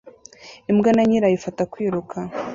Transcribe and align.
Imbwa 0.71 0.89
na 0.95 1.03
nyirayo 1.09 1.35
ifata 1.37 1.61
kwiruka 1.71 2.17